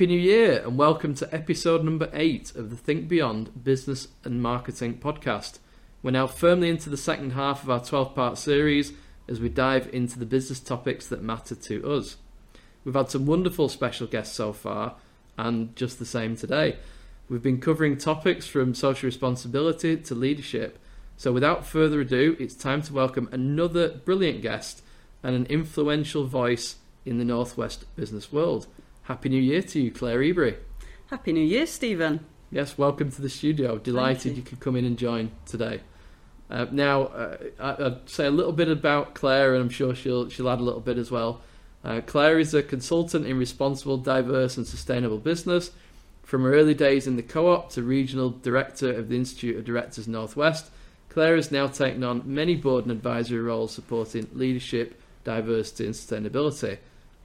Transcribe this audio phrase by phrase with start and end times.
[0.00, 4.40] Happy New Year and welcome to episode number eight of the Think Beyond Business and
[4.40, 5.58] Marketing podcast.
[6.02, 8.94] We're now firmly into the second half of our 12 part series
[9.28, 12.16] as we dive into the business topics that matter to us.
[12.82, 14.94] We've had some wonderful special guests so far,
[15.36, 16.78] and just the same today.
[17.28, 20.78] We've been covering topics from social responsibility to leadership.
[21.18, 24.82] So, without further ado, it's time to welcome another brilliant guest
[25.22, 28.66] and an influential voice in the Northwest business world.
[29.10, 30.54] Happy New Year to you, Claire Ebrey.
[31.08, 32.24] Happy New Year, Stephen.
[32.52, 33.76] Yes, welcome to the studio.
[33.76, 34.36] Delighted you.
[34.36, 34.42] you.
[34.42, 35.80] could come in and join today.
[36.48, 40.28] Uh, now, uh, I, I'll say a little bit about Claire, and I'm sure she'll
[40.28, 41.40] she'll add a little bit as well.
[41.82, 45.72] Uh, Claire is a consultant in responsible, diverse, and sustainable business.
[46.22, 50.06] From her early days in the co-op to regional director of the Institute of Directors
[50.06, 50.70] Northwest,
[51.08, 56.78] Claire has now taken on many board and advisory roles supporting leadership, diversity, and sustainability.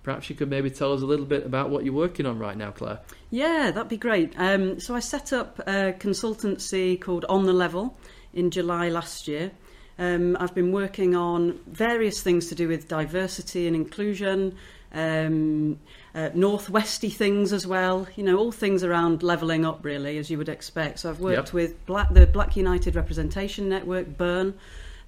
[0.06, 2.56] Perhaps you could maybe tell us a little bit about what you're working on right
[2.56, 3.00] now, Claire.
[3.32, 4.34] Yeah, that'd be great.
[4.38, 7.98] Um, so I set up a consultancy called On the Level
[8.32, 9.50] in July last year.
[9.98, 14.56] Um, I've been working on various things to do with diversity and inclusion,
[14.94, 15.80] um,
[16.14, 18.08] uh, northwesty things as well.
[18.16, 21.00] You know, all things around levelling up, really, as you would expect.
[21.00, 21.54] So I've worked Yep.
[21.54, 24.54] with Black, the Black United Representation Network, Burn,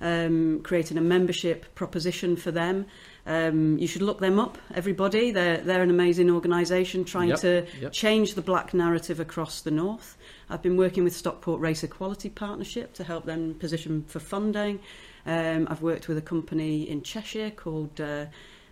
[0.01, 2.85] um, creating a membership proposition for them.
[3.27, 5.31] Um, you should look them up, everybody.
[5.31, 7.91] They're they're an amazing organisation trying Yep, to yep.
[7.91, 10.17] change the black narrative across the north.
[10.49, 14.79] I've been working with Stockport Race Equality Partnership to help them position for funding.
[15.25, 18.27] Um, I've worked with a company in Cheshire called uh,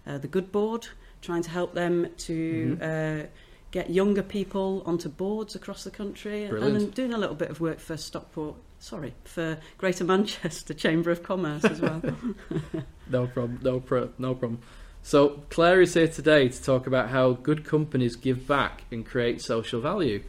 [0.07, 0.87] uh, the Good Board,
[1.21, 3.27] trying to help them to uh,
[3.75, 6.77] get younger people onto boards across the country, Brilliant.
[6.77, 8.55] and I'm doing a little bit of work for Stockport.
[8.79, 12.01] Sorry, for Greater Manchester Chamber of Commerce as well.
[13.09, 13.59] No problem.
[13.61, 14.61] No pro- No problem.
[15.03, 19.41] So Claire is here today to talk about how good companies give back and create
[19.41, 20.23] social value.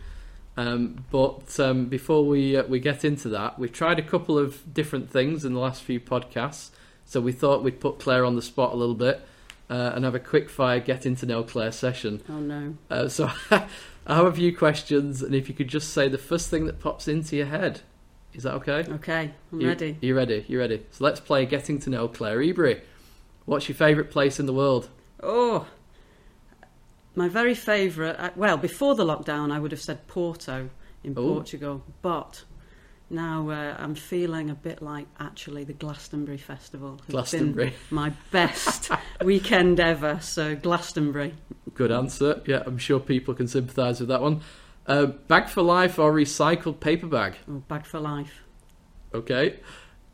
[0.57, 4.75] Um, but um, before we uh, we get into that, we've tried a couple of
[4.75, 6.71] different things in the last few podcasts.
[7.05, 9.21] So we thought we'd put Claire on the spot a little bit
[9.71, 12.23] uh, and have a quick fire get to know Claire session.
[12.29, 12.77] oh no.
[12.91, 13.67] Uh, so I
[14.15, 17.09] have a few questions, and if you could just say the first thing that pops
[17.09, 17.81] into your head,
[18.35, 18.85] is that okay?
[18.95, 19.99] Okay, I'm You- ready.
[20.01, 20.45] You ready?
[20.47, 20.85] You ready?
[20.93, 22.81] So let's play getting to know Claire Ebrey.
[23.45, 24.89] What's your favourite place in the world?
[25.23, 25.67] Oh,
[27.15, 28.17] my very favourite.
[28.19, 30.69] uh, Well, before the lockdown, I would have said Porto
[31.03, 31.35] in Oh.
[31.35, 32.45] Portugal, but
[33.11, 37.67] now uh, I'm feeling a bit like actually the Glastonbury Festival has Glastonbury.
[37.71, 38.91] been my best
[39.25, 40.19] weekend ever.
[40.21, 41.35] So Glastonbury.
[41.75, 42.43] Good answer.
[42.47, 44.41] Yeah, I'm sure people can sympathise with that one.
[44.87, 47.37] Uh, bag for life or recycled paper bag?
[47.51, 48.41] Oh, bag for life.
[49.15, 49.59] Okay.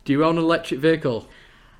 [0.05, 1.29] Do you own an electric vehicle?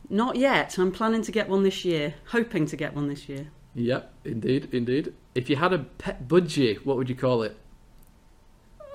[0.09, 0.79] Not yet.
[0.79, 2.15] I'm planning to get one this year.
[2.27, 3.49] Hoping to get one this year.
[3.75, 5.15] Yep, indeed, indeed.
[5.35, 7.57] If you had a pet budgie, what would you call it?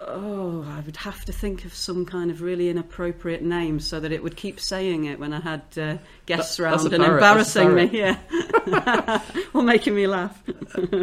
[0.09, 4.11] Oh, I would have to think of some kind of really inappropriate name so that
[4.13, 7.61] it would keep saying it when I had uh, guests That- and parrot, that's a
[7.61, 7.99] embarrassing me.
[7.99, 9.21] Yeah,
[9.53, 10.41] or making me laugh.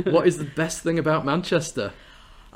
[0.06, 1.92] what is the best thing about Manchester?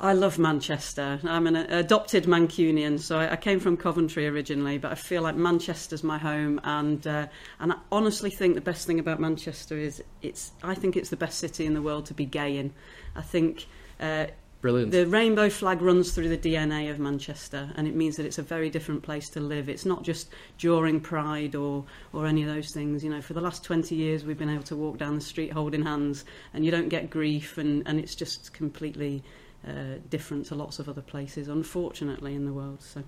[0.01, 1.19] I love Manchester.
[1.25, 5.35] I'm an adopted Mancunian, so I, I came from Coventry originally, but I feel like
[5.35, 7.27] Manchester's my home, and uh,
[7.59, 10.51] and I honestly think the best thing about Manchester is it's.
[10.63, 12.73] I think it's the best city in the world to be gay in.
[13.15, 13.67] I think.
[13.99, 14.27] Uh,
[14.61, 14.91] Brilliant.
[14.91, 18.43] The rainbow flag runs through the DNA of Manchester, and it means that it's a
[18.43, 19.69] very different place to live.
[19.69, 23.01] It's not just during Pride or, or any of those things.
[23.01, 25.53] You know, for the last 20 years, we've been able to walk down the street
[25.53, 29.23] holding hands, and you don't get grief, and, and it's just completely
[29.65, 32.81] uh, different to lots of other places, unfortunately, in the world.
[32.81, 33.01] So,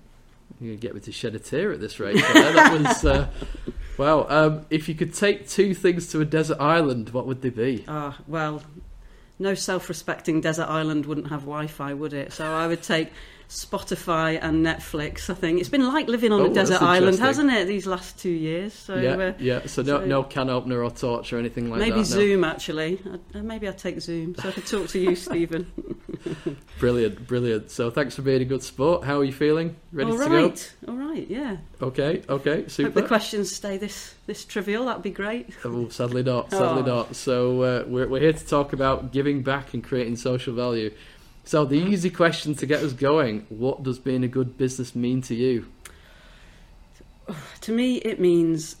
[0.58, 2.16] You're going to get me to shed a tear at this rate.
[2.16, 3.04] That was.
[3.04, 3.28] Uh,
[3.98, 4.26] wow.
[4.30, 7.84] Um, if you could take two things to a desert island, what would they be?
[7.88, 8.62] ah, well,
[9.42, 12.32] no self-respecting desert island wouldn't have Wi-Fi, would it?
[12.32, 13.08] So I would take
[13.48, 15.28] Spotify and Netflix.
[15.28, 17.66] I think it's been like living on Oh, a desert island, hasn't it?
[17.68, 18.72] These last two years.
[18.72, 19.66] So yeah, uh, yeah.
[19.66, 21.96] So no, so- no can opener or torch or anything like maybe that.
[21.96, 23.00] Maybe Zoom actually.
[23.34, 25.66] I, uh, maybe I'd take Zoom so I could talk to you, Stephen.
[26.78, 27.70] Brilliant, brilliant.
[27.70, 29.04] So thanks for being a good sport.
[29.04, 29.76] How are you feeling?
[29.92, 31.56] Ready all to right, all right, yeah.
[31.78, 31.86] go?
[31.88, 34.86] Okay, okay, Hope the questions stay this this trivial.
[34.86, 35.50] That'd be great.
[35.64, 36.50] Oh, sadly not.
[36.50, 36.96] Sadly Oh.
[36.96, 37.16] not.
[37.16, 40.92] So uh, we're we're here to talk about giving back and creating social value.
[41.44, 45.22] So the easy question to get us going: What does being a good business mean
[45.22, 45.66] to you?
[47.62, 48.76] To me, it means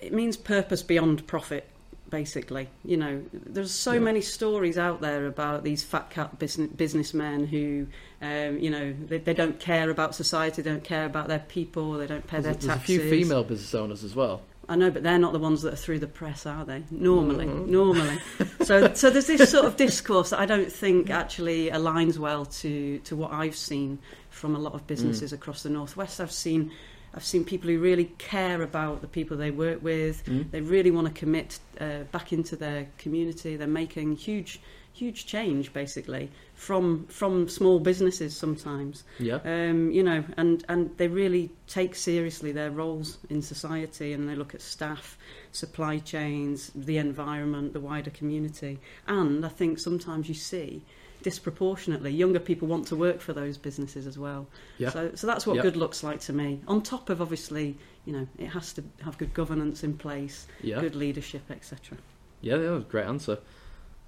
[0.00, 1.68] it means purpose beyond profit.
[2.10, 4.00] Basically, you know, there's so Yeah.
[4.00, 7.86] many stories out there about these fat cat business, businessmen who,
[8.20, 11.92] um, you know, they, they don't care about society, they don't care about their people,
[11.92, 14.42] they don't pay There's, their there's a few female business owners as well.
[14.68, 16.82] I know, but they're not the ones that are through the press, are they?
[16.90, 17.66] Normally, Mhm.
[17.68, 18.18] normally.
[18.64, 22.98] so, so there's this sort of discourse that I don't think actually aligns well to
[23.00, 23.98] to what I've seen
[24.30, 26.20] from a lot of businesses across the northwest.
[26.20, 26.72] I've seen.
[27.14, 30.24] I've seen people who really care about the people they work with.
[30.26, 30.50] Mm.
[30.50, 33.56] They really want to commit uh, back into their community.
[33.56, 34.60] They're making huge,
[34.92, 39.02] huge change, basically, from from small businesses sometimes.
[39.18, 39.40] Yeah.
[39.44, 44.36] Um, you know, and, and they really take seriously their roles in society and they
[44.36, 45.18] look at staff,
[45.50, 48.78] supply chains, the environment, the wider community.
[49.08, 50.84] And I think sometimes you see
[51.22, 54.46] disproportionately younger people want to work for those businesses as well.
[54.78, 54.90] Yeah.
[54.90, 55.62] So, so that's what Yeah.
[55.62, 56.60] good looks like to me.
[56.66, 57.76] On top of obviously,
[58.06, 60.80] you know, it has to have good governance in place, Yeah.
[60.80, 61.98] good leadership, etc.
[62.40, 63.38] Yeah, that was a great answer.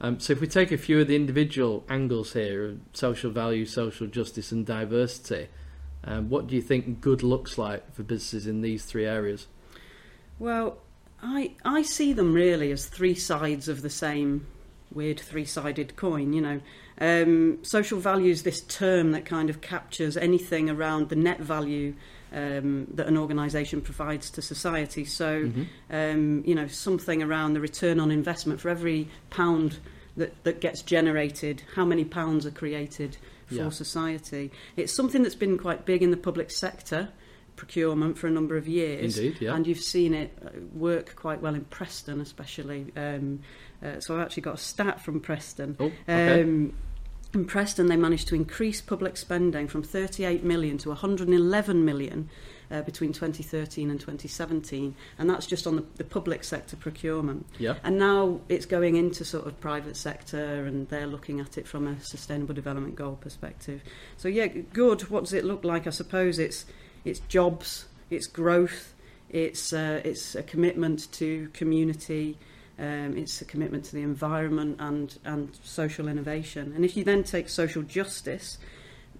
[0.00, 4.06] Um, so if we take a few of the individual angles here, social value, social
[4.06, 5.48] justice, and diversity,
[6.04, 9.46] um, what do you think good looks like for businesses in these three areas?
[10.38, 10.78] Well,
[11.22, 14.46] I I see them really as three sides of the same
[14.94, 16.32] weird three-sided coin.
[16.32, 16.60] You know,
[17.00, 21.94] um, social value is this term that kind of captures anything around the net value
[22.34, 25.04] um, that an organisation provides to society.
[25.04, 25.66] So, Mhm.
[25.90, 29.78] um, you know, something around the return on investment for every pound
[30.16, 33.68] that, that gets generated, how many pounds are created for Yeah.
[33.68, 34.50] society.
[34.76, 37.10] It's something that's been quite big in the public sector
[37.62, 39.16] procurement for a number of years.
[39.16, 39.54] Indeed, yeah.
[39.54, 42.86] And you've seen it uh, work quite well in Preston, especially.
[42.96, 43.38] Um,
[43.80, 45.76] uh, so I've actually got a stat from Preston.
[45.78, 46.42] Oh, okay.
[46.42, 46.74] Um,
[47.32, 52.28] in Preston, they managed to increase public spending from 38 million to 111 million
[52.72, 57.46] uh, between 2013 and 2017, and that's just on the, the public sector procurement.
[57.58, 57.76] yeah.
[57.84, 61.86] And now it's going into sort of private sector, and they're looking at it from
[61.86, 63.82] a sustainable development goal perspective.
[64.16, 65.08] So yeah, good.
[65.08, 65.86] What does it look like?
[65.86, 66.66] I suppose it's
[67.04, 68.94] it's jobs, it's growth,
[69.28, 72.38] it's uh, it's a commitment to community.
[72.78, 76.72] Um, it's a commitment to the environment and, and social innovation.
[76.74, 78.58] And if you then take social justice,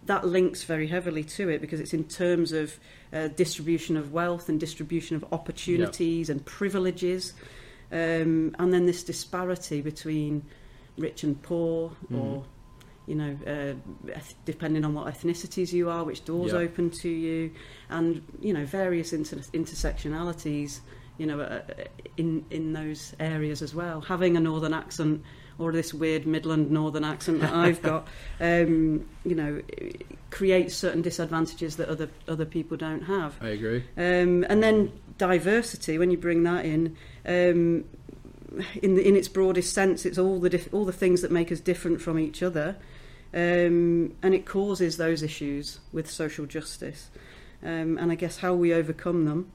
[0.07, 2.81] that links very heavily to it because it's in terms of
[3.13, 7.35] uh, distribution of wealth and distribution of opportunities and privileges.
[7.93, 10.45] Um, and then this disparity between
[10.97, 12.19] rich and poor, Mhm.
[12.19, 12.45] or
[13.07, 14.13] you know, uh,
[14.45, 16.59] depending on what ethnicities you are, which doors Yeah.
[16.59, 17.51] open to you,
[17.91, 20.81] and you know, various inter- intersectionalities.
[21.19, 21.61] You know, uh,
[22.17, 24.01] in in those areas as well.
[24.01, 25.23] Having a northern accent
[25.59, 28.09] or this weird Midland northern accent that I've got,
[28.41, 29.61] um, you know,
[30.31, 33.37] creates certain disadvantages that other other people don't have.
[33.43, 33.85] I agree.
[33.97, 36.97] Um, and then diversity, when you bring that in,
[37.27, 37.85] um,
[38.83, 41.53] in the, in its broadest sense, it's all the diff- all the things that make
[41.53, 42.77] us different from each other,
[43.35, 47.11] um, and it causes those issues with social justice.
[47.63, 49.51] Um, and I guess how we overcome them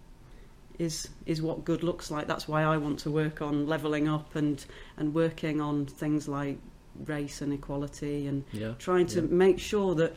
[0.79, 2.27] is is what good looks like.
[2.27, 4.63] That's why I want to work on levelling up and
[4.97, 6.57] and working on things like
[7.05, 8.73] race and equality and Yeah.
[8.79, 9.27] trying to Yeah.
[9.29, 10.15] make sure that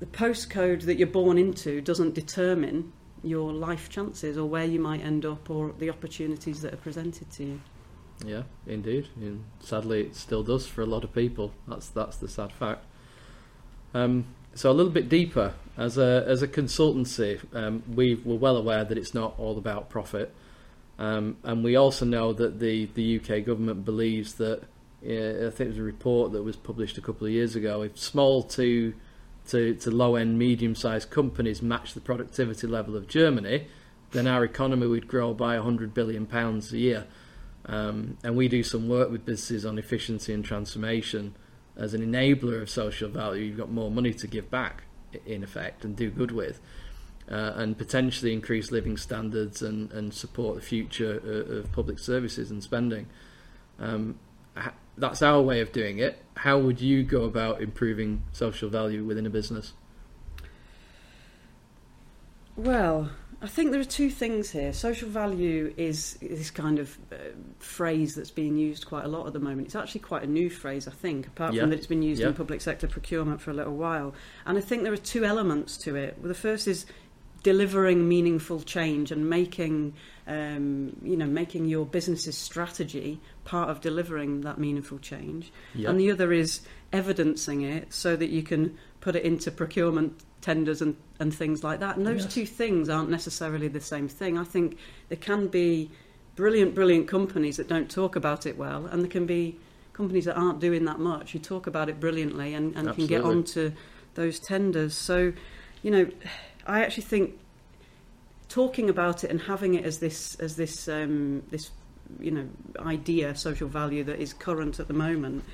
[0.00, 2.92] the postcode that you're born into doesn't determine
[3.22, 7.30] your life chances or where you might end up or the opportunities that are presented
[7.32, 7.60] to you.
[8.24, 9.08] Yeah, indeed.
[9.16, 11.52] And sadly, it still does for a lot of people.
[11.68, 12.84] That's that's the sad fact.
[13.94, 18.56] Um, so a little bit deeper, as a as a consultancy, um, we were well
[18.56, 20.34] aware that it's not all about profit,
[20.98, 24.62] um, and we also know that the the UK government believes that
[25.04, 27.82] uh, I think it was a report that was published a couple of years ago.
[27.82, 28.94] If small to
[29.48, 33.66] to, to low end, medium sized companies match the productivity level of Germany,
[34.12, 37.06] then our economy would grow by 100 billion pounds a year.
[37.66, 41.34] Um, and we do some work with businesses on efficiency and transformation
[41.76, 43.44] as an enabler of social value.
[43.44, 44.84] You've got more money to give back,
[45.26, 46.60] in effect, and do good with,
[47.30, 52.50] uh, and potentially increase living standards and, and support the future of, of public services
[52.50, 53.06] and spending.
[53.78, 54.18] Um,
[54.96, 56.22] that's our way of doing it.
[56.36, 59.74] How would you go about improving social value within a business?
[62.56, 63.10] Well,
[63.46, 64.72] I think there are two things here.
[64.72, 67.16] Social value is this kind of uh,
[67.60, 69.68] phrase that's being used quite a lot at the moment.
[69.68, 71.60] It's actually quite a new phrase, I think, apart Yeah.
[71.60, 72.26] from that it's been used Yeah.
[72.26, 74.14] in public sector procurement for a little while.
[74.46, 76.16] And I think there are two elements to it.
[76.18, 76.86] Well, the first is
[77.44, 79.94] delivering meaningful change and making
[80.26, 85.52] um, you know making your business's strategy part of delivering that meaningful change
[85.90, 86.62] and the other is
[86.92, 91.78] evidencing it so that you can put it into procurement tenders and, and things like
[91.78, 91.96] that.
[91.96, 92.34] And those Yes.
[92.34, 94.36] two things aren't necessarily the same thing.
[94.36, 94.78] I think
[95.10, 95.92] there can be
[96.34, 99.54] brilliant, brilliant companies that don't talk about it well, and there can be
[99.92, 103.22] companies that aren't doing that much who talk about it brilliantly and, and can get
[103.22, 103.70] onto
[104.14, 104.92] those tenders.
[104.94, 105.32] So,
[105.84, 106.10] you know,
[106.66, 107.38] I actually think
[108.48, 111.70] talking about it and having it as this as this um, this
[112.18, 112.48] you know
[112.80, 115.44] idea, social value that is current at the moment,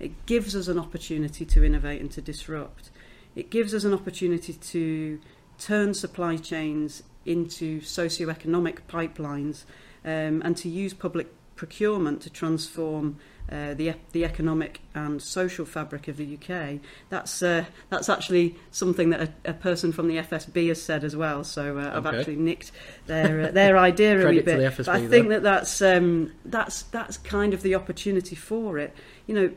[0.00, 2.90] it gives us an opportunity to innovate and to disrupt.
[3.36, 5.20] It gives us an opportunity to
[5.58, 9.64] turn supply chains into socio-economic pipelines
[10.04, 13.18] um, and to use public procurement to transform
[13.52, 16.78] uh, the the economic and social fabric of the UK.
[17.08, 21.16] That's uh, that's actually something that a, a, person from the FSB has said as
[21.16, 21.42] well.
[21.42, 22.70] So uh, I've actually nicked
[23.06, 24.76] their uh, their idea a wee bit.
[24.76, 28.94] but I think that that's um, that's that's kind of the opportunity for it.
[29.26, 29.50] You know,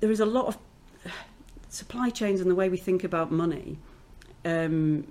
[0.00, 0.58] there is a lot of
[1.68, 3.78] supply chains and the way we think about money
[4.44, 5.06] um,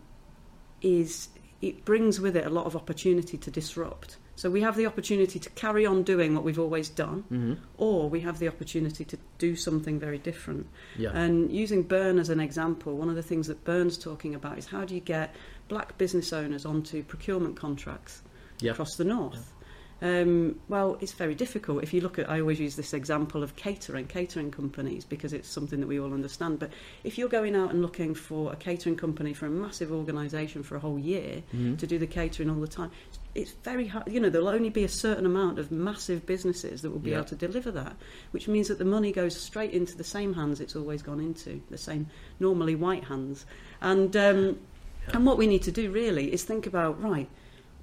[0.81, 1.29] is
[1.61, 4.17] it brings with it a lot of opportunity to disrupt.
[4.37, 7.53] So we have the opportunity to carry on doing what we've always done, mm-hmm.
[7.77, 10.67] or we have the opportunity to do something very different.
[10.97, 11.11] Yeah.
[11.13, 14.65] And using Burn as an example, one of the things that Burn's talking about is
[14.65, 15.33] how do you get
[15.69, 18.21] black business owners onto procurement contracts
[18.59, 18.73] yeah.
[18.73, 19.53] across the north?
[20.01, 21.81] Um, well, it's very difficult.
[21.81, 25.47] If you look at, I always use this example of catering, catering companies, because it's
[25.47, 26.59] something that we all understand.
[26.59, 26.71] But
[27.03, 30.75] if you're going out and looking for a catering company for a massive organisation for
[30.75, 31.77] a whole year mm-hmm.
[31.77, 32.91] to do the catering all the time,
[33.35, 34.07] it's very hard.
[34.07, 37.17] You know, there'll only be a certain amount of massive businesses that will be yeah.
[37.17, 37.95] able to deliver that,
[38.31, 41.61] which means that the money goes straight into the same hands it's always gone into,
[41.69, 42.07] the same
[42.39, 43.45] normally white hands.
[43.81, 44.59] And um,
[45.07, 45.15] yeah.
[45.15, 47.29] and what we need to do really is think about right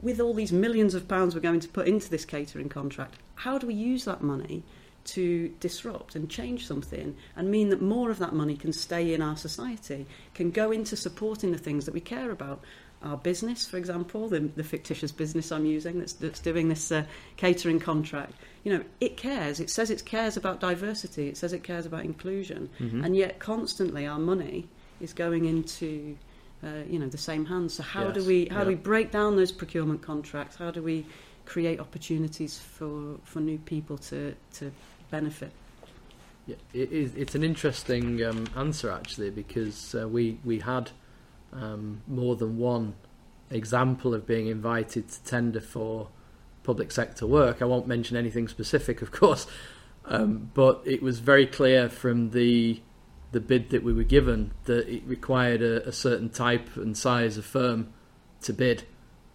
[0.03, 3.57] with all these millions of pounds we're going to put into this catering contract, how
[3.57, 4.63] do we use that money
[5.05, 9.23] to disrupt and change something and mean that more of that money can stay in
[9.23, 12.61] our society, can go into supporting the things that we care about?
[13.03, 17.05] Our business, for example, the, the fictitious business I'm using that's, that's doing this uh,
[17.37, 19.59] catering contract, you know, it cares.
[19.59, 21.27] It says it cares about diversity.
[21.27, 22.71] It says it cares about inclusion.
[22.79, 23.05] Mm-hmm.
[23.05, 24.69] And yet, constantly, our money
[25.01, 26.17] is going into
[26.65, 27.75] uh, you know the same hands.
[27.75, 28.15] So how yes.
[28.15, 28.65] do we how yeah.
[28.65, 30.57] do we break down those procurement contracts?
[30.57, 31.07] How do we
[31.45, 34.73] create opportunities for for new people to to
[35.11, 35.53] benefit?
[36.47, 40.91] Yeah, it is, it's an interesting um, answer actually because uh, we we had
[41.53, 42.95] um, more than one
[43.51, 46.09] example of being invited to tender for
[46.63, 47.61] public sector work.
[47.61, 49.47] I won't mention anything specific, of course,
[50.05, 52.81] um, but it was very clear from the
[53.33, 57.37] the bid that we were given that it required a, a certain type and size
[57.37, 57.93] of firm
[58.43, 58.85] to bid,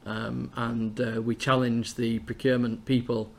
[0.06, 3.32] um, and uh, we challenged the procurement people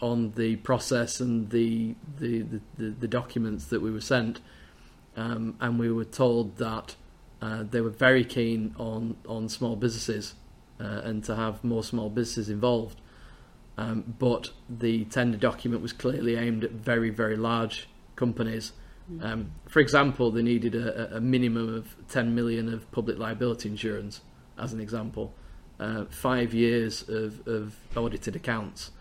[0.00, 2.44] on the process and the the,
[2.78, 4.40] the, the, documents that we were sent,
[5.16, 6.96] um, and we were told that
[7.42, 10.34] uh, they were very keen on on small businesses
[10.80, 13.00] uh, and to have more small businesses involved.
[13.76, 18.72] Um, but the tender document was clearly aimed at very very large companies
[19.20, 24.20] um, for example, they needed a, a, minimum of 10 million of public liability insurance,
[24.58, 25.34] as an example,
[25.80, 28.92] uh, five years of, of audited accounts.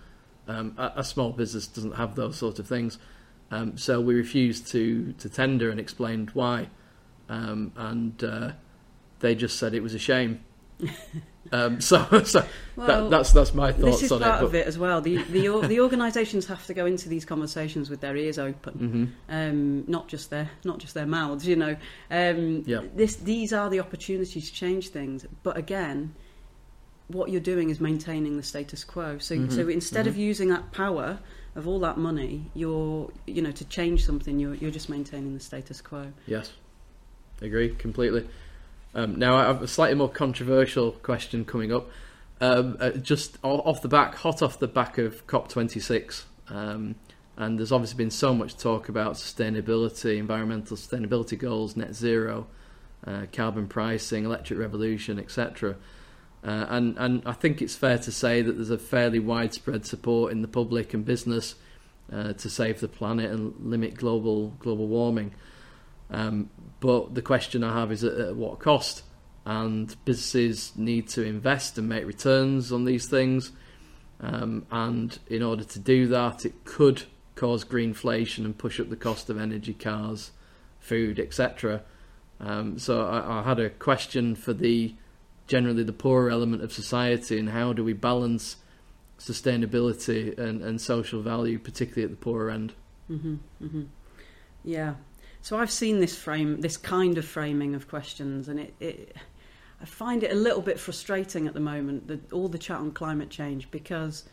[0.47, 2.97] Um, a, a, small business doesn't have those sort of things,
[3.51, 6.69] um, so we refused to to tender and explained why,
[7.27, 8.51] um, and uh,
[9.19, 10.43] they just said it was a shame.
[11.51, 14.45] Um, so, so well, that, that's that's my thoughts this is on part it.
[14.45, 15.01] of it as well.
[15.01, 19.33] The the, the organisations have to go into these conversations with their ears open, mm-hmm.
[19.33, 21.47] um, not just their not just their mouths.
[21.47, 21.75] You know,
[22.11, 22.81] um, yeah.
[22.95, 25.25] this these are the opportunities to change things.
[25.43, 26.13] But again,
[27.07, 29.17] what you're doing is maintaining the status quo.
[29.17, 29.49] So mm-hmm.
[29.49, 30.09] so instead mm-hmm.
[30.09, 31.19] of using that power
[31.55, 35.39] of all that money, you're you know to change something, you're you're just maintaining the
[35.39, 36.11] status quo.
[36.27, 36.53] Yes,
[37.41, 38.27] agree completely.
[38.93, 41.89] Um, now, I have a slightly more controversial question coming up.
[42.41, 46.95] Um, uh, just off the back, hot off the back of COP26, um,
[47.35, 52.47] and there's obviously been so much talk about sustainability, environmental sustainability goals, net zero,
[53.05, 55.75] uh, carbon pricing, electric revolution, etc.
[56.43, 60.31] Uh, and and I think it's fair to say that there's a fairly widespread support
[60.31, 61.55] in the public and business
[62.11, 65.33] uh, to save the planet and limit global global warming.
[66.09, 66.49] Um,
[66.79, 69.03] but the question I have is at, at what cost?
[69.45, 73.51] And businesses need to invest and make returns on these things.
[74.21, 77.03] Um, and in order to do that, it could
[77.35, 80.31] cause greenflation and push up the cost of energy, cars,
[80.79, 81.81] food, etc.
[82.39, 84.93] Um, so I, I, had a question for the
[85.47, 88.57] generally the poorer element of society and how do we balance
[89.17, 92.73] sustainability and, and social value, particularly at the poorer end.
[93.09, 93.83] Mm-hmm, mm-hmm.
[94.63, 94.95] Yeah,
[95.41, 99.15] so I've seen this frame, this kind of framing of questions, and it, it
[99.81, 102.91] I find it a little bit frustrating at the moment, the, all the chat on
[102.91, 104.23] climate change, because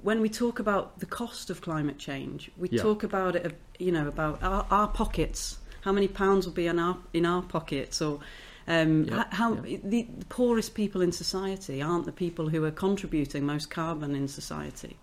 [0.00, 2.82] when we talk about the cost of climate change, we yeah.
[2.82, 6.78] talk about it, you know, about our, our, pockets, how many pounds will be in
[6.78, 8.20] our in our pockets, or
[8.66, 9.78] Um, Yeah, how yeah.
[9.82, 14.28] the, the poorest people in society aren't the people who are contributing most carbon in
[14.28, 14.96] society.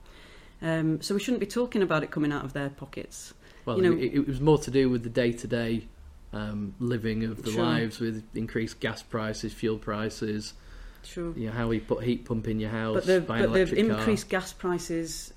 [0.61, 3.33] Um, so we shouldn't be talking about it coming out of their pockets.
[3.65, 5.87] Well, you know- it, it was more to do with the day to day
[6.79, 7.63] living of the Sure.
[7.63, 10.53] lives with increased gas prices, fuel prices,
[11.03, 11.33] Sure.
[11.35, 14.29] you know, how we put heat pump in your house, But the, but the increased
[14.29, 15.33] gas prices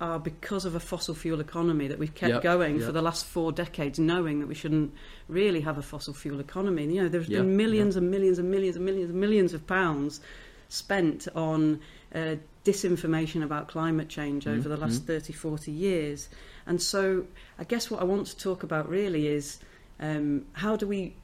[0.00, 2.84] are because of a fossil fuel economy that we've kept Yep, going yep.
[2.84, 4.92] for the last four decades, knowing that we shouldn't
[5.28, 6.84] really have a fossil fuel economy.
[6.92, 9.66] You know, there's Yep, been millions and millions and millions and millions and millions of
[9.66, 10.20] pounds
[10.68, 11.80] spent on
[12.14, 15.06] uh, disinformation about climate change over Mm, the last mm.
[15.06, 16.28] 30, 40 years.
[16.66, 17.26] And so
[17.58, 19.58] I guess what I want to talk about really is
[20.00, 21.14] um, how do we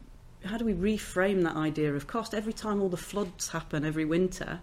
[0.45, 2.33] how do we reframe that idea of cost?
[2.35, 4.61] Every time all the floods happen every winter,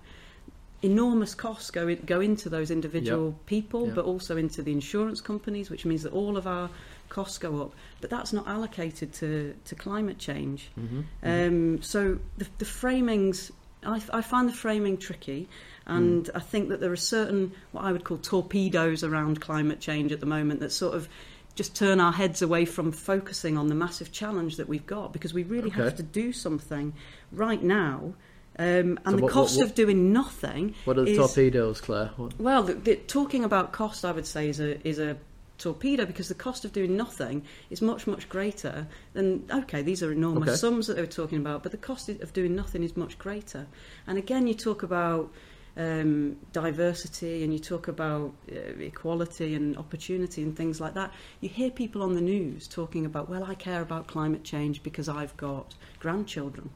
[0.81, 3.96] enormous costs go in, go into those individual people, Yep.
[3.96, 6.69] but also into the insurance companies, which means that all of our
[7.10, 7.74] costs go up.
[8.01, 10.69] But that's not allocated to, to climate change.
[10.79, 11.48] Mhm, mhm.
[11.48, 13.51] Um, so the, the framings,
[13.84, 15.48] I, I find the framing tricky,
[15.88, 16.36] and Mm.
[16.36, 20.20] I think that there are certain what I would call torpedoes around climate change at
[20.20, 21.08] the moment that sort of
[21.56, 25.34] just turn our heads away from focusing on the massive challenge that we've got because
[25.34, 25.82] we really Okay.
[25.84, 26.94] have to do something
[27.32, 28.13] right now.
[28.60, 31.17] Um, and So the what- what- cost what- of doing nothing what are the is-
[31.17, 32.12] torpedoes, Claire?
[32.17, 35.17] What, well, the, the, talking about cost, I would say, is a is a
[35.60, 37.41] torpedo because the cost of doing nothing
[37.72, 39.82] is much much greater than okay.
[39.82, 40.58] These are enormous Okay.
[40.58, 43.65] sums that they were talking about, but the cost of doing nothing is much greater.
[44.06, 45.32] And again, you talk about
[45.77, 51.13] um, diversity and you talk about uh, equality and opportunity and things like that.
[51.39, 55.07] You hear people on the news talking about, well, I care about climate change because
[55.07, 56.69] I've got grandchildren.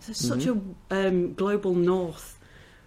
[0.00, 2.38] So there's such a um, global north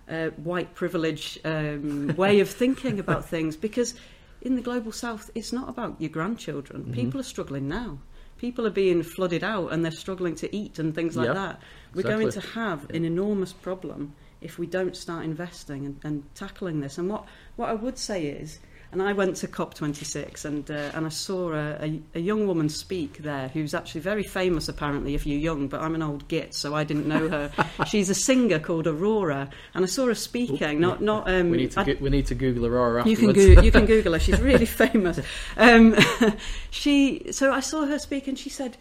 [0.10, 3.96] uh, white privilege um, way of thinking about things because
[4.42, 6.94] in the global south it's not about your grandchildren Mhm.
[6.94, 8.00] people are struggling now
[8.40, 11.62] people are being flooded out and they're struggling to eat and things like Yeah, that
[11.94, 12.52] we're going to exactly.
[12.54, 17.26] have an enormous problem if we don't start investing and, and tackling this and what,
[17.58, 18.60] what I would say is
[18.92, 22.70] and I went to COP26 and, uh, and I saw a, a, a young woman
[22.70, 26.54] speak there who's actually very famous apparently if you're young, but I'm an old git,
[26.56, 27.52] so I didn't know her.
[27.86, 30.80] She's a singer called Aurora, and I saw her speaking.
[30.80, 31.30] Not not.
[31.30, 33.72] Um, we need to I- go- we need to Google Aurora you can go- you
[33.72, 34.20] can Google her.
[34.20, 35.20] She's really famous.
[35.58, 35.96] Um,
[36.72, 38.78] she so I saw her speak, and she said.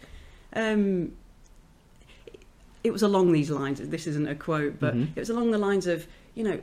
[0.53, 1.11] Um,
[2.83, 3.79] it was along these lines.
[3.81, 5.09] This isn't a quote, but Mhm.
[5.15, 6.59] it was along the lines of, you know,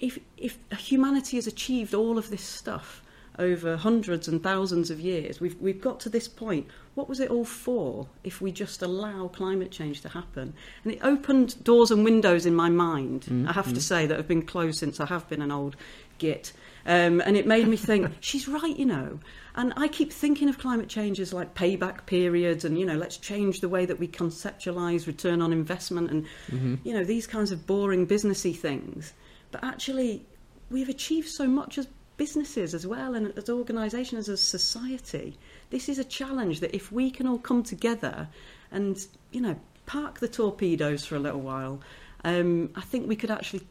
[0.00, 3.02] if if humanity has achieved all of this stuff
[3.38, 6.66] over hundreds and thousands of years, we've we've got to this point.
[6.94, 8.08] What was it all for?
[8.24, 12.54] If we just allow climate change to happen, and it opened doors and windows in
[12.54, 13.22] my mind.
[13.28, 15.76] Mm, I have to say that have been closed since I have been an old
[16.18, 16.52] git,
[16.86, 19.20] um, and it made me think she's right, you know.
[19.54, 23.16] And I keep thinking of climate change as like payback periods, and you know, let's
[23.16, 26.78] change the way that we conceptualize return on investment, and Mhm.
[26.84, 29.12] you know these kinds of boring businessy things.
[29.50, 30.24] But actually,
[30.70, 35.38] we've achieved so much as businesses as well, and as organisations, as a society.
[35.70, 38.28] This is a challenge that if we can all come together
[38.70, 38.98] and
[39.30, 39.56] you know
[39.86, 41.80] park the torpedoes for a little while,
[42.24, 43.62] um, I think we could actually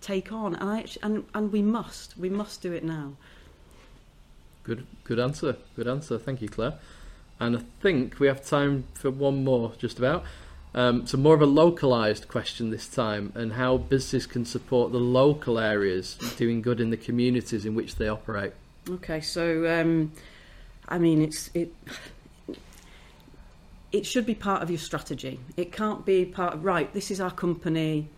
[0.00, 3.12] take on, and, I, and and we must, we must do it now.
[4.62, 5.56] Good, good answer.
[5.76, 6.18] Good answer.
[6.18, 6.74] Thank you, Claire.
[7.38, 10.24] And I think we have time for one more, just about.
[10.74, 14.98] Um, so more of a localized question this time, and how businesses can support the
[15.00, 18.52] local areas doing good in the communities in which they operate.
[18.88, 20.12] Okay, so um,
[20.88, 21.72] I mean, it's it.
[23.92, 25.40] It should be part of your strategy.
[25.56, 26.92] It can't be part of right.
[26.92, 28.08] This is our company.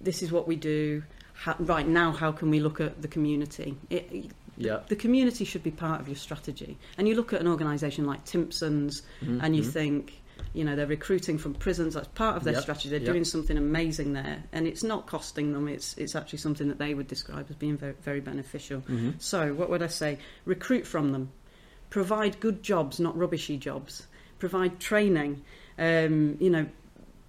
[0.00, 1.02] This is what we do.
[1.34, 3.76] How, right now, how can we look at the community?
[3.90, 4.80] It, Yeah.
[4.88, 6.76] the community should be part of your strategy.
[6.96, 9.72] And you look at an organisation like Timpson's, Mhm, and you mhm.
[9.72, 10.20] think,
[10.54, 11.94] you know, they're recruiting from prisons.
[11.94, 12.88] That's part of their Yep, strategy.
[12.88, 13.12] They're yep.
[13.12, 15.68] doing something amazing there, and it's not costing them.
[15.68, 18.82] It's it's actually something that they would describe as being very very beneficial.
[18.88, 19.20] Mhm.
[19.20, 20.18] So, what would I say?
[20.44, 21.30] Recruit from them.
[21.90, 24.06] Provide good jobs, not rubbishy jobs.
[24.38, 25.42] Provide training.
[25.78, 26.66] Um, you know,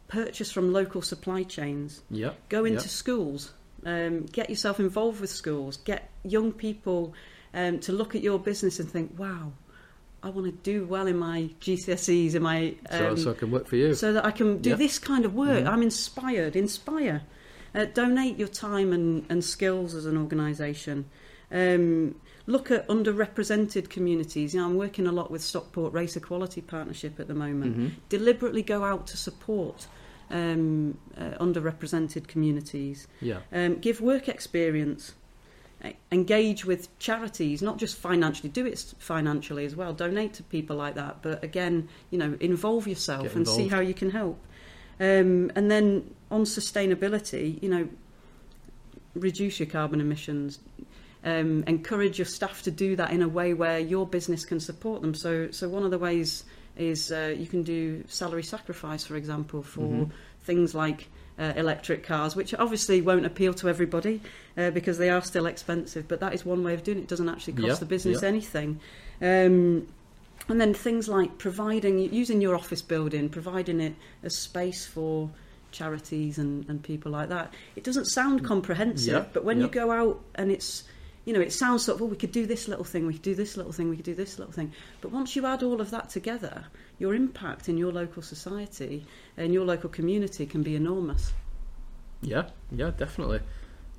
[0.07, 2.01] purchase from local supply chains.
[2.09, 2.31] Yeah.
[2.49, 2.87] Go into yeah.
[2.87, 3.53] schools.
[3.85, 5.77] Um, get yourself involved with schools.
[5.77, 7.13] Get young people
[7.53, 9.53] um, to look at your business and think, "Wow,
[10.23, 13.51] I want to do well in my GCSEs, in my So, um, so I can
[13.51, 13.93] work for you.
[13.93, 15.63] so that I can do this kind of work.
[15.63, 15.67] Mhm.
[15.71, 16.55] I'm inspired.
[16.55, 17.21] Inspire.
[17.73, 21.05] Uh, donate your time and, and skills as an organisation.
[21.51, 22.15] Um,
[22.47, 24.53] look at underrepresented communities.
[24.53, 27.77] You know, I'm working a lot with Stockport Race Equality Partnership at the moment.
[27.77, 27.91] Mhm.
[28.09, 29.87] Deliberately go out to support
[30.31, 33.07] um, uh, underrepresented communities.
[33.19, 33.39] Yeah.
[33.51, 35.13] Um, give work experience.
[36.11, 38.49] Engage with charities, not just financially.
[38.49, 39.93] Do it financially as well.
[39.93, 41.21] Donate to people like that.
[41.21, 44.39] But again, you know, involve yourself and see how you can help.
[44.99, 47.87] Um, and then on sustainability, you know,
[49.15, 50.59] reduce your carbon emissions.
[51.23, 55.01] Um, encourage your staff to do that in a way where your business can support
[55.01, 55.13] them.
[55.13, 56.43] So, so one of the ways
[56.77, 60.11] is uh, you can do salary sacrifice, for example, for Mhm.
[60.43, 61.07] things like
[61.39, 64.21] uh, electric cars, which obviously won't appeal to everybody
[64.57, 66.07] uh, because they are still expensive.
[66.07, 67.01] But that is one way of doing it.
[67.01, 68.79] It doesn't actually cost the business anything.
[69.21, 69.87] Um,
[70.47, 75.29] and then things like providing, using your office building, providing it as space for
[75.71, 77.53] charities and, and people like that.
[77.75, 80.83] It doesn't sound comprehensive, Yeah, but when you go out and it's,
[81.25, 83.21] you know, it sounds sort of, oh, we could do this little thing, we could
[83.21, 84.71] do this little thing, we could do this little thing.
[85.01, 86.65] But once you add all of that together,
[86.97, 89.05] your impact in your local society
[89.37, 91.33] and your local community can be enormous.
[92.21, 93.41] Yeah, yeah, definitely.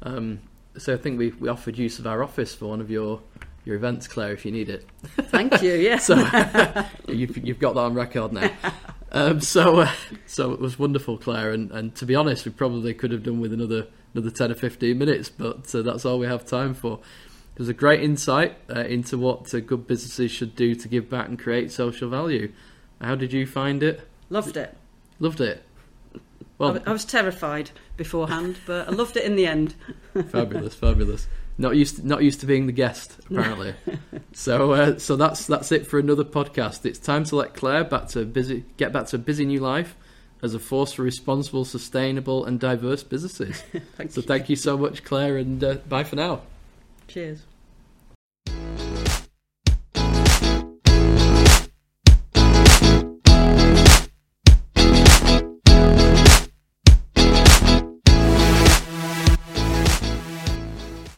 [0.03, 0.41] Um,
[0.77, 3.21] so I think we, we offered use of our office for one of your,
[3.65, 4.87] your events, Claire, if you need it.
[5.03, 6.07] Thank you, yes.
[6.07, 6.17] So
[7.09, 8.51] you've, you've got that on record now.
[9.13, 9.91] Um, so uh,
[10.27, 13.41] so it was wonderful, Claire, and, and to be honest, we probably could have done
[13.41, 17.01] with another another ten or fifteen minutes, but uh, that's all we have time for.
[17.55, 21.11] It was a great insight uh, into what uh, good businesses should do to give
[21.11, 22.53] back and create social value.
[23.01, 24.01] How did you find it?
[24.29, 24.77] Loved it.
[25.19, 25.63] Loved it.
[26.15, 26.19] I,
[26.59, 29.75] Well, I was terrified beforehand, but I loved it in the end.
[30.31, 31.27] fabulous, fabulous.
[31.59, 33.75] Not used to, not used to being the guest apparently.
[34.33, 36.87] so uh, so that's that's it for another podcast.
[36.87, 39.97] It's time to let Claire back to busy get back to a busy new life
[40.43, 43.61] as a force for responsible, sustainable, and diverse businesses.
[43.97, 44.27] Thank so you.
[44.27, 46.43] thank you so much, Claire, and uh, bye for now.
[47.09, 47.43] Cheers.